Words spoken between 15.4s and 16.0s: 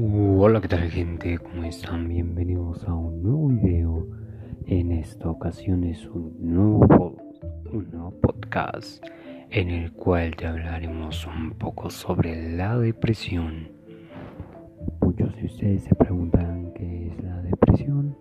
ustedes se